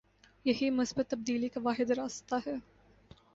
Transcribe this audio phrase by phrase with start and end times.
[0.45, 2.55] یہی مثبت تبدیلی کا واحد راستہ ہے۔